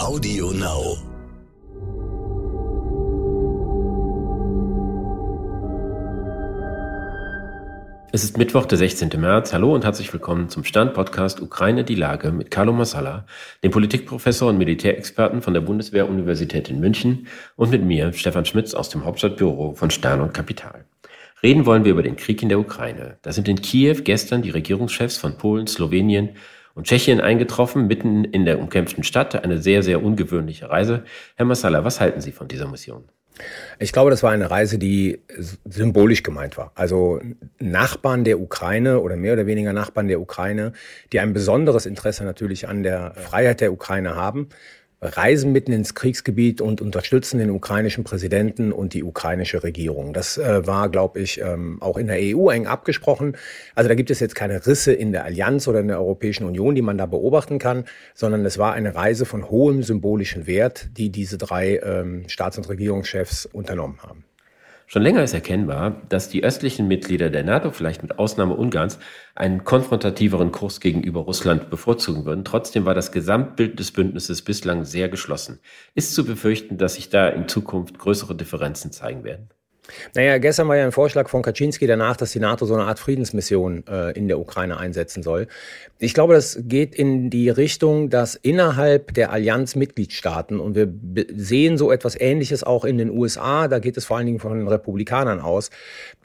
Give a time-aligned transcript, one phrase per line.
[0.00, 0.96] Audio Now.
[8.10, 9.10] Es ist Mittwoch, der 16.
[9.20, 9.52] März.
[9.52, 13.26] Hallo und herzlich willkommen zum Stand-Podcast Ukraine die Lage mit Carlo Massala,
[13.62, 17.26] dem Politikprofessor und Militärexperten von der Bundeswehr-Universität in München
[17.56, 20.86] und mit mir, Stefan Schmitz aus dem Hauptstadtbüro von Stern und Kapital.
[21.42, 23.18] Reden wollen wir über den Krieg in der Ukraine.
[23.20, 26.30] Da sind in Kiew gestern die Regierungschefs von Polen, Slowenien
[26.80, 29.44] und Tschechien eingetroffen, mitten in der umkämpften Stadt.
[29.44, 31.04] Eine sehr, sehr ungewöhnliche Reise.
[31.36, 33.04] Herr Massala, was halten Sie von dieser Mission?
[33.78, 35.20] Ich glaube, das war eine Reise, die
[35.66, 36.72] symbolisch gemeint war.
[36.74, 37.20] Also
[37.58, 40.72] Nachbarn der Ukraine oder mehr oder weniger Nachbarn der Ukraine,
[41.12, 44.48] die ein besonderes Interesse natürlich an der Freiheit der Ukraine haben,
[45.02, 50.12] reisen mitten ins Kriegsgebiet und unterstützen den ukrainischen Präsidenten und die ukrainische Regierung.
[50.12, 53.36] Das äh, war, glaube ich, ähm, auch in der EU eng abgesprochen.
[53.74, 56.74] Also da gibt es jetzt keine Risse in der Allianz oder in der Europäischen Union,
[56.74, 61.10] die man da beobachten kann, sondern es war eine Reise von hohem symbolischen Wert, die
[61.10, 64.24] diese drei ähm, Staats- und Regierungschefs unternommen haben.
[64.92, 68.98] Schon länger ist erkennbar, dass die östlichen Mitglieder der NATO, vielleicht mit Ausnahme Ungarns,
[69.36, 72.44] einen konfrontativeren Kurs gegenüber Russland bevorzugen würden.
[72.44, 75.60] Trotzdem war das Gesamtbild des Bündnisses bislang sehr geschlossen.
[75.94, 79.50] Ist zu befürchten, dass sich da in Zukunft größere Differenzen zeigen werden?
[80.14, 82.98] Naja, gestern war ja ein Vorschlag von Kaczynski danach, dass die NATO so eine Art
[82.98, 85.46] Friedensmission äh, in der Ukraine einsetzen soll.
[85.98, 90.88] Ich glaube, das geht in die Richtung, dass innerhalb der Allianz Mitgliedstaaten, und wir
[91.34, 94.58] sehen so etwas Ähnliches auch in den USA, da geht es vor allen Dingen von
[94.58, 95.70] den Republikanern aus,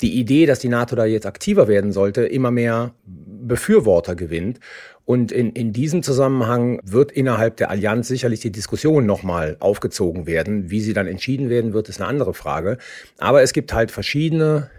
[0.01, 4.59] die Idee, dass die NATO da jetzt aktiver werden sollte, immer mehr Befürworter gewinnt.
[5.05, 10.71] Und in, in diesem Zusammenhang wird innerhalb der Allianz sicherlich die Diskussion nochmal aufgezogen werden.
[10.71, 12.79] Wie sie dann entschieden werden wird, ist eine andere Frage.
[13.19, 14.69] Aber es gibt halt verschiedene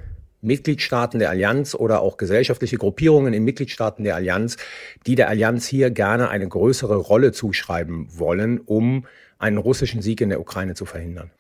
[0.43, 4.57] Mitgliedstaaten der Allianz oder auch gesellschaftliche Gruppierungen in Mitgliedstaaten der Allianz,
[5.07, 9.07] die der Allianz hier gerne eine größere Rolle zuschreiben wollen, um
[9.39, 11.31] einen russischen Sieg in der Ukraine zu verhindern.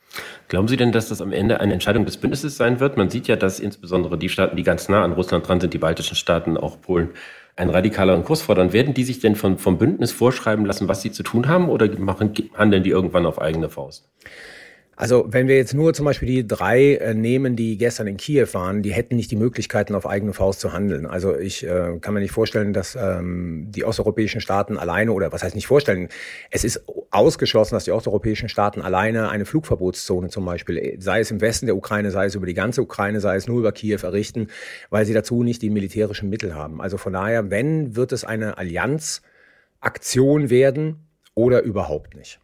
[0.48, 2.96] Glauben Sie denn, dass das am Ende eine Entscheidung des Bündnisses sein wird?
[2.96, 5.78] Man sieht ja, dass insbesondere die Staaten, die ganz nah an Russland dran sind, die
[5.78, 7.10] baltischen Staaten, auch Polen,
[7.56, 8.72] einen radikaleren Kurs fordern.
[8.72, 11.88] Werden die sich denn von, vom Bündnis vorschreiben lassen, was sie zu tun haben, oder
[11.98, 14.08] machen, handeln die irgendwann auf eigene Faust?
[14.98, 18.48] Also wenn wir jetzt nur zum Beispiel die drei äh, nehmen, die gestern in Kiew
[18.52, 21.04] waren, die hätten nicht die Möglichkeiten, auf eigene Faust zu handeln.
[21.04, 25.42] Also ich äh, kann mir nicht vorstellen, dass ähm, die osteuropäischen Staaten alleine, oder was
[25.42, 26.08] heißt nicht vorstellen,
[26.50, 31.42] es ist ausgeschlossen, dass die osteuropäischen Staaten alleine eine Flugverbotszone zum Beispiel, sei es im
[31.42, 34.46] Westen der Ukraine, sei es über die ganze Ukraine, sei es nur über Kiew errichten,
[34.88, 36.80] weil sie dazu nicht die militärischen Mittel haben.
[36.80, 42.40] Also von daher, wenn, wird es eine Allianzaktion werden oder überhaupt nicht.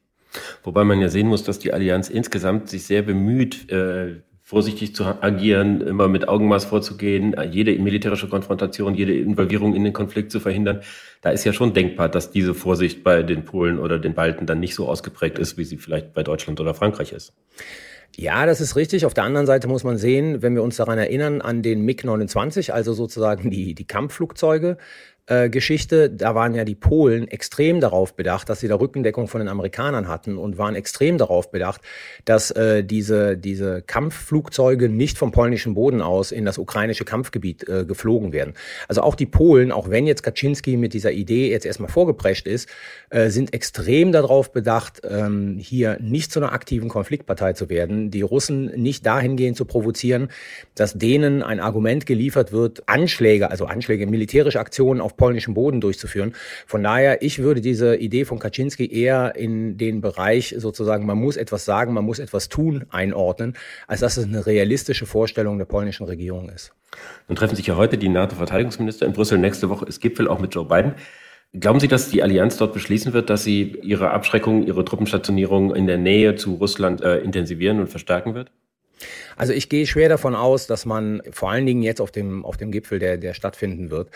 [0.63, 5.05] Wobei man ja sehen muss, dass die Allianz insgesamt sich sehr bemüht, äh, vorsichtig zu
[5.05, 10.83] agieren, immer mit Augenmaß vorzugehen, jede militärische Konfrontation, jede Involvierung in den Konflikt zu verhindern.
[11.23, 14.61] Da ist ja schon denkbar, dass diese Vorsicht bei den Polen oder den Balten dann
[14.61, 17.33] nicht so ausgeprägt ist, wie sie vielleicht bei Deutschland oder Frankreich ist.
[18.17, 19.07] Ja, das ist richtig.
[19.07, 22.71] Auf der anderen Seite muss man sehen, wenn wir uns daran erinnern, an den MiG-29,
[22.71, 24.77] also sozusagen die, die Kampfflugzeuge,
[25.27, 29.41] äh, Geschichte, da waren ja die Polen extrem darauf bedacht, dass sie da Rückendeckung von
[29.41, 31.81] den Amerikanern hatten und waren extrem darauf bedacht,
[32.25, 37.85] dass äh, diese, diese Kampfflugzeuge nicht vom polnischen Boden aus in das ukrainische Kampfgebiet äh,
[37.85, 38.55] geflogen werden.
[38.89, 42.69] Also auch die Polen, auch wenn jetzt Kaczynski mit dieser Idee jetzt erstmal vorgeprescht ist,
[43.11, 48.23] äh, sind extrem darauf bedacht, ähm, hier nicht zu einer aktiven Konfliktpartei zu werden, die
[48.23, 50.29] Russen nicht dahingehend zu provozieren,
[50.75, 55.81] dass denen ein Argument geliefert wird, Anschläge, also Anschläge, militärische Aktionen auf auf polnischem Boden
[55.81, 56.35] durchzuführen.
[56.67, 61.37] Von daher, ich würde diese Idee von Kaczynski eher in den Bereich sozusagen, man muss
[61.37, 63.55] etwas sagen, man muss etwas tun, einordnen,
[63.87, 66.73] als dass es eine realistische Vorstellung der polnischen Regierung ist.
[67.29, 69.39] Nun treffen sich ja heute die NATO-Verteidigungsminister in Brüssel.
[69.39, 70.95] Nächste Woche ist Gipfel auch mit Joe Biden.
[71.55, 75.87] Glauben Sie, dass die Allianz dort beschließen wird, dass sie ihre Abschreckung, ihre Truppenstationierung in
[75.87, 78.51] der Nähe zu Russland äh, intensivieren und verstärken wird?
[79.37, 82.57] Also ich gehe schwer davon aus, dass man vor allen Dingen jetzt auf dem, auf
[82.57, 84.11] dem Gipfel, der, der stattfinden wird,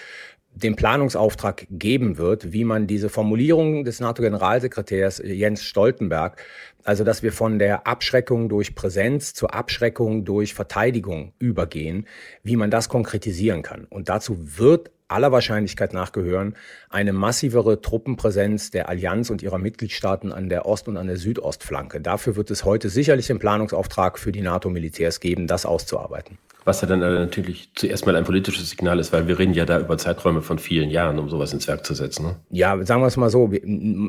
[0.57, 6.43] den Planungsauftrag geben wird, wie man diese Formulierung des NATO-Generalsekretärs Jens Stoltenberg,
[6.83, 12.07] also dass wir von der Abschreckung durch Präsenz zur Abschreckung durch Verteidigung übergehen,
[12.43, 13.85] wie man das konkretisieren kann.
[13.85, 16.55] Und dazu wird aller Wahrscheinlichkeit nach gehören
[16.91, 22.01] eine massivere Truppenpräsenz der Allianz und ihrer Mitgliedstaaten an der Ost- und an der Südostflanke.
[22.01, 26.39] Dafür wird es heute sicherlich den Planungsauftrag für die NATO-Militärs geben, das auszuarbeiten.
[26.67, 29.79] Was ja dann natürlich zuerst mal ein politisches Signal ist, weil wir reden ja da
[29.79, 32.27] über Zeiträume von vielen Jahren, um sowas ins Werk zu setzen.
[32.27, 32.37] Ne?
[32.51, 33.53] Ja, sagen wir es mal so,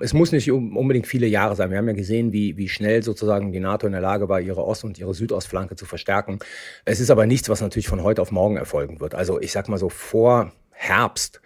[0.01, 1.69] es muss nicht unbedingt viele Jahre sein.
[1.69, 4.65] Wir haben ja gesehen, wie, wie schnell sozusagen die NATO in der Lage war, ihre
[4.65, 6.39] Ost- und ihre Südostflanke zu verstärken.
[6.83, 9.13] Es ist aber nichts, was natürlich von heute auf morgen erfolgen wird.
[9.13, 11.41] Also ich sag mal so, vor Herbst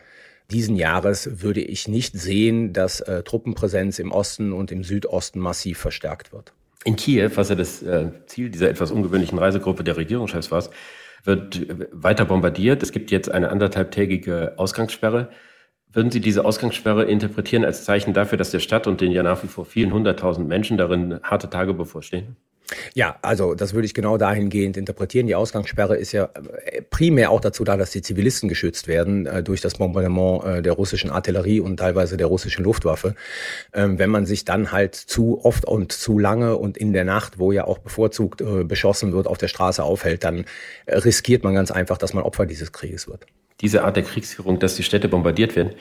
[0.51, 5.79] diesen Jahres würde ich nicht sehen, dass äh, Truppenpräsenz im Osten und im Südosten massiv
[5.79, 6.53] verstärkt wird.
[6.83, 10.63] In Kiew, was ja das äh, Ziel dieser etwas ungewöhnlichen Reisegruppe der Regierungschefs war,
[11.23, 12.83] wird weiter bombardiert.
[12.83, 15.29] Es gibt jetzt eine anderthalbtägige Ausgangssperre.
[15.93, 19.43] Würden Sie diese Ausgangssperre interpretieren als Zeichen dafür, dass der Stadt und den ja nach
[19.43, 22.35] wie vor vielen hunderttausend Menschen darin harte Tage bevorstehen?
[22.93, 25.27] Ja, also das würde ich genau dahingehend interpretieren.
[25.27, 26.29] Die Ausgangssperre ist ja
[26.65, 30.61] äh, primär auch dazu da, dass die Zivilisten geschützt werden äh, durch das Bombardement äh,
[30.61, 33.15] der russischen Artillerie und teilweise der russischen Luftwaffe.
[33.73, 37.39] Ähm, wenn man sich dann halt zu oft und zu lange und in der Nacht,
[37.39, 40.45] wo ja auch bevorzugt äh, beschossen wird, auf der Straße aufhält, dann
[40.85, 43.25] äh, riskiert man ganz einfach, dass man Opfer dieses Krieges wird.
[43.61, 45.73] Diese Art der Kriegsführung, dass die Städte bombardiert werden,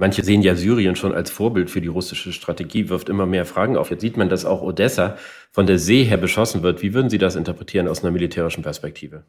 [0.00, 3.76] Manche sehen ja Syrien schon als Vorbild für die russische Strategie, wirft immer mehr Fragen
[3.76, 3.90] auf.
[3.90, 5.16] Jetzt sieht man, dass auch Odessa
[5.50, 6.82] von der See her beschossen wird.
[6.82, 9.24] Wie würden Sie das interpretieren aus einer militärischen Perspektive?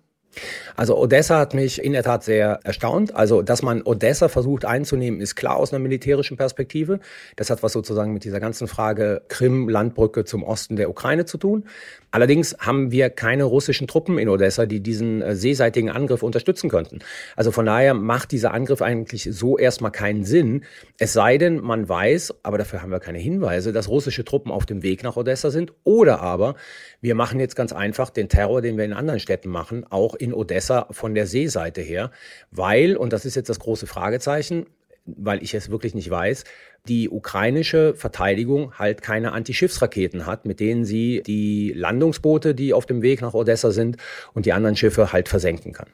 [0.75, 3.15] Also Odessa hat mich in der Tat sehr erstaunt.
[3.15, 6.99] Also, dass man Odessa versucht einzunehmen, ist klar aus einer militärischen Perspektive.
[7.35, 11.65] Das hat was sozusagen mit dieser ganzen Frage Krim-Landbrücke zum Osten der Ukraine zu tun.
[12.11, 16.99] Allerdings haben wir keine russischen Truppen in Odessa, die diesen äh, seeseitigen Angriff unterstützen könnten.
[17.35, 20.63] Also von daher macht dieser Angriff eigentlich so erstmal keinen Sinn.
[20.97, 24.65] Es sei denn, man weiß, aber dafür haben wir keine Hinweise, dass russische Truppen auf
[24.65, 25.73] dem Weg nach Odessa sind.
[25.83, 26.55] Oder aber
[27.01, 30.33] wir machen jetzt ganz einfach den Terror, den wir in anderen Städten machen, auch in
[30.33, 32.11] Odessa von der Seeseite her,
[32.51, 34.65] weil, und das ist jetzt das große Fragezeichen,
[35.05, 36.43] weil ich es wirklich nicht weiß,
[36.87, 43.01] die ukrainische Verteidigung halt keine Antischiffsraketen hat, mit denen sie die Landungsboote, die auf dem
[43.01, 43.97] Weg nach Odessa sind,
[44.33, 45.87] und die anderen Schiffe halt versenken kann.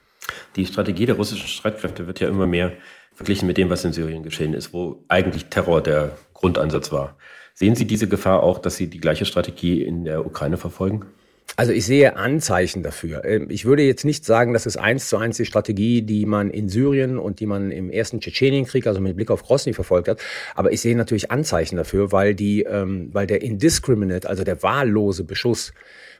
[0.56, 2.74] Die Strategie der russischen Streitkräfte wird ja immer mehr
[3.13, 7.18] verglichen mit dem, was in Syrien geschehen ist, wo eigentlich Terror der Grundansatz war.
[7.54, 11.06] Sehen Sie diese Gefahr auch, dass Sie die gleiche Strategie in der Ukraine verfolgen?
[11.57, 13.24] Also ich sehe Anzeichen dafür.
[13.24, 16.50] Ähm, ich würde jetzt nicht sagen, das ist eins zu eins die Strategie, die man
[16.50, 20.21] in Syrien und die man im ersten Tschetschenienkrieg, also mit Blick auf Grosny verfolgt hat.
[20.56, 25.24] Aber ich sehe natürlich Anzeichen dafür, weil die, ähm, weil der indiscriminate, also der wahllose
[25.24, 25.74] Beschuss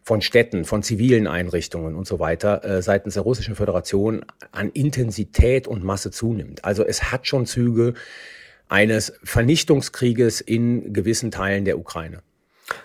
[0.04, 5.68] von Städten, von zivilen Einrichtungen und so weiter äh, seitens der Russischen Föderation an Intensität
[5.68, 6.64] und Masse zunimmt.
[6.64, 7.96] Also es hat schon Züge
[8.70, 12.22] eines Vernichtungskrieges in gewissen Teilen der Ukraine.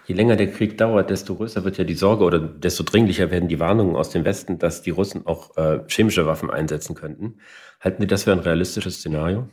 [0.07, 3.49] Je länger der Krieg dauert, desto größer wird ja die Sorge oder desto dringlicher werden
[3.49, 7.39] die Warnungen aus dem Westen, dass die Russen auch äh, chemische Waffen einsetzen könnten.
[7.81, 9.49] Halten Sie das für ein realistisches Szenario?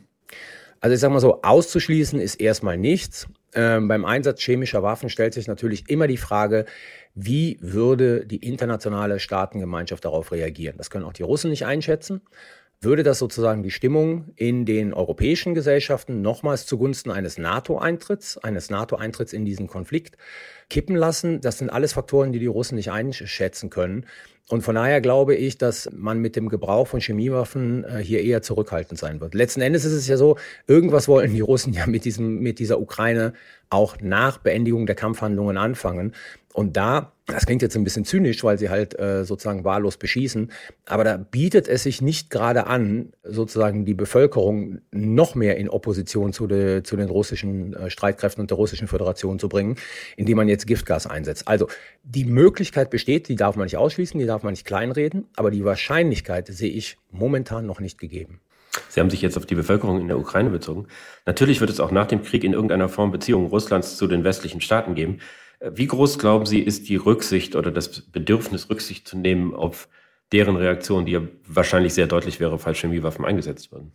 [0.80, 3.26] Also ich sage mal so, auszuschließen ist erstmal nichts.
[3.54, 6.66] Ähm, beim Einsatz chemischer Waffen stellt sich natürlich immer die Frage,
[7.14, 10.76] wie würde die internationale Staatengemeinschaft darauf reagieren?
[10.76, 12.20] Das können auch die Russen nicht einschätzen
[12.80, 19.32] würde das sozusagen die Stimmung in den europäischen Gesellschaften nochmals zugunsten eines NATO-Eintritts, eines NATO-Eintritts
[19.32, 20.16] in diesen Konflikt
[20.70, 21.40] kippen lassen.
[21.40, 24.06] Das sind alles Faktoren, die die Russen nicht einschätzen können.
[24.50, 28.40] Und von daher glaube ich, dass man mit dem Gebrauch von Chemiewaffen äh, hier eher
[28.40, 29.34] zurückhaltend sein wird.
[29.34, 32.80] Letzten Endes ist es ja so, irgendwas wollen die Russen ja mit diesem, mit dieser
[32.80, 33.34] Ukraine
[33.70, 36.14] auch nach Beendigung der Kampfhandlungen anfangen.
[36.54, 40.50] Und da, das klingt jetzt ein bisschen zynisch, weil sie halt äh, sozusagen wahllos beschießen,
[40.86, 46.32] aber da bietet es sich nicht gerade an, sozusagen die Bevölkerung noch mehr in Opposition
[46.32, 49.76] zu, de, zu den russischen äh, Streitkräften und der russischen Föderation zu bringen,
[50.16, 51.46] indem man jetzt Giftgas einsetzt.
[51.46, 51.68] Also
[52.02, 55.64] die Möglichkeit besteht, die darf man nicht ausschließen, die darf man nicht kleinreden, aber die
[55.64, 58.40] Wahrscheinlichkeit sehe ich momentan noch nicht gegeben.
[58.88, 60.86] Sie haben sich jetzt auf die Bevölkerung in der Ukraine bezogen.
[61.26, 64.60] Natürlich wird es auch nach dem Krieg in irgendeiner Form Beziehungen Russlands zu den westlichen
[64.60, 65.18] Staaten geben.
[65.60, 69.88] Wie groß glauben Sie, ist die Rücksicht oder das Bedürfnis, Rücksicht zu nehmen auf
[70.32, 73.92] deren Reaktion, die ja wahrscheinlich sehr deutlich wäre, falls Chemiewaffen eingesetzt würden?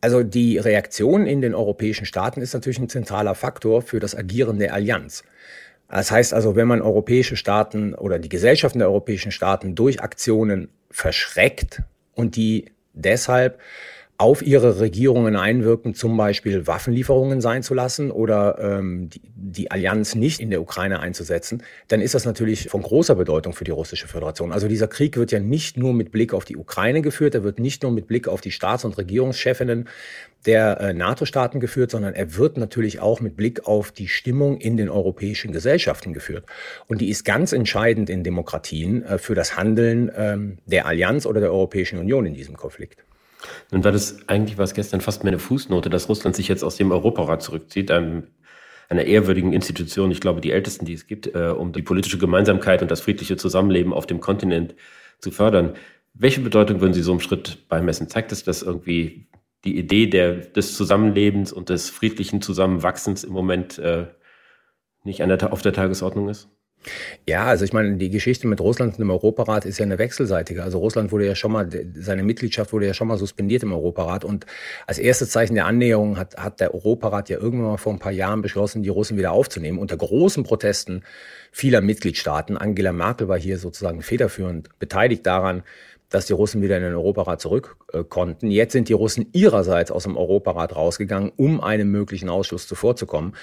[0.00, 4.58] Also die Reaktion in den europäischen Staaten ist natürlich ein zentraler Faktor für das Agieren
[4.58, 5.24] der Allianz.
[5.94, 10.68] Das heißt also, wenn man europäische Staaten oder die Gesellschaften der europäischen Staaten durch Aktionen
[10.90, 11.82] verschreckt
[12.14, 13.60] und die deshalb
[14.16, 20.14] auf ihre Regierungen einwirken, zum Beispiel Waffenlieferungen sein zu lassen oder ähm, die, die Allianz
[20.14, 24.06] nicht in der Ukraine einzusetzen, dann ist das natürlich von großer Bedeutung für die russische
[24.06, 24.52] Föderation.
[24.52, 27.58] Also dieser Krieg wird ja nicht nur mit Blick auf die Ukraine geführt, er wird
[27.58, 29.88] nicht nur mit Blick auf die Staats- und Regierungschefinnen
[30.46, 34.76] der äh, NATO-Staaten geführt, sondern er wird natürlich auch mit Blick auf die Stimmung in
[34.76, 36.44] den europäischen Gesellschaften geführt.
[36.86, 41.40] Und die ist ganz entscheidend in Demokratien äh, für das Handeln ähm, der Allianz oder
[41.40, 43.04] der Europäischen Union in diesem Konflikt.
[43.70, 46.76] Nun war das eigentlich was gestern fast mehr eine Fußnote, dass Russland sich jetzt aus
[46.76, 48.28] dem Europarat zurückzieht, einem,
[48.88, 52.82] einer ehrwürdigen Institution, ich glaube die ältesten, die es gibt, äh, um die politische Gemeinsamkeit
[52.82, 54.74] und das friedliche Zusammenleben auf dem Kontinent
[55.18, 55.74] zu fördern.
[56.14, 58.08] Welche Bedeutung würden Sie so einem Schritt beimessen?
[58.08, 59.26] Zeigt es, dass irgendwie
[59.64, 64.06] die Idee der, des Zusammenlebens und des friedlichen Zusammenwachsens im Moment äh,
[65.02, 66.48] nicht der, auf der Tagesordnung ist?
[67.28, 70.62] Ja, also ich meine, die Geschichte mit Russland und dem Europarat ist ja eine wechselseitige.
[70.62, 74.24] Also Russland wurde ja schon mal, seine Mitgliedschaft wurde ja schon mal suspendiert im Europarat.
[74.24, 74.46] Und
[74.86, 78.12] als erstes Zeichen der Annäherung hat, hat der Europarat ja irgendwann mal vor ein paar
[78.12, 79.78] Jahren beschlossen, die Russen wieder aufzunehmen.
[79.78, 81.02] Unter großen Protesten
[81.52, 82.56] vieler Mitgliedstaaten.
[82.56, 85.62] Angela Merkel war hier sozusagen federführend beteiligt daran,
[86.10, 88.50] dass die Russen wieder in den Europarat zurück äh, konnten.
[88.50, 93.34] Jetzt sind die Russen ihrerseits aus dem Europarat rausgegangen, um einem möglichen Ausschluss zuvorzukommen.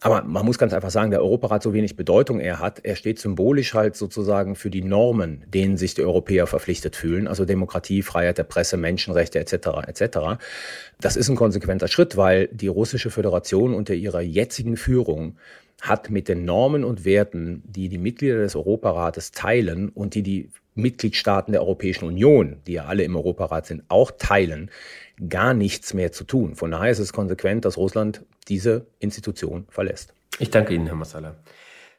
[0.00, 3.18] Aber man muss ganz einfach sagen, der Europarat so wenig Bedeutung er hat, er steht
[3.18, 8.38] symbolisch halt sozusagen für die Normen, denen sich die Europäer verpflichtet fühlen, also Demokratie, Freiheit
[8.38, 9.54] der Presse, Menschenrechte etc.
[9.86, 10.18] etc.
[11.00, 15.36] Das ist ein konsequenter Schritt, weil die russische Föderation unter ihrer jetzigen Führung
[15.80, 20.50] hat mit den Normen und Werten, die die Mitglieder des Europarates teilen und die die
[20.76, 24.70] Mitgliedstaaten der Europäischen Union, die ja alle im Europarat sind, auch teilen,
[25.28, 26.54] gar nichts mehr zu tun.
[26.54, 30.14] Von daher ist es konsequent, dass Russland diese Institution verlässt.
[30.38, 31.36] Ich danke Ihnen, Herr Massala.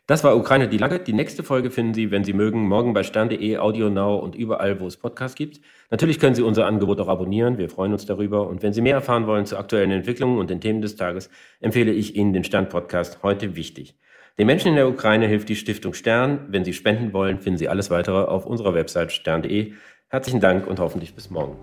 [0.08, 1.00] Das war Ukraine die Lage.
[1.00, 4.80] Die nächste Folge finden Sie, wenn Sie mögen, morgen bei stern.de, Audio Now und überall,
[4.80, 5.60] wo es Podcasts gibt.
[5.92, 7.58] Natürlich können Sie unser Angebot auch abonnieren.
[7.58, 8.48] Wir freuen uns darüber.
[8.48, 11.30] Und wenn Sie mehr erfahren wollen zu aktuellen Entwicklungen und den Themen des Tages,
[11.60, 13.96] empfehle ich Ihnen den Stern-Podcast heute wichtig.
[14.40, 16.46] Den Menschen in der Ukraine hilft die Stiftung Stern.
[16.50, 19.74] Wenn Sie spenden wollen, finden Sie alles weitere auf unserer Website stern.de.
[20.10, 21.58] Herzlichen Dank und hoffentlich bis morgen.